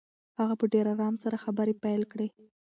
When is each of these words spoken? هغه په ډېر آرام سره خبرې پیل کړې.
هغه 0.39 0.55
په 0.59 0.65
ډېر 0.73 0.85
آرام 0.93 1.15
سره 1.23 1.41
خبرې 1.43 1.73
پیل 1.83 2.01
کړې. 2.11 2.27